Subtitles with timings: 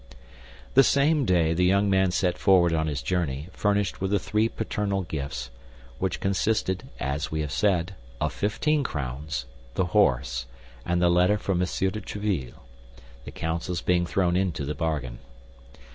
[0.73, 4.49] The same day the young man set forward on his journey, furnished with the three
[4.49, 5.51] paternal gifts,
[5.99, 9.45] which consisted, as we have said, of fifteen crowns,
[9.75, 10.47] the horse,
[10.87, 11.59] and the letter for M.
[11.59, 15.19] de Tréville—the counsels being thrown into the bargain.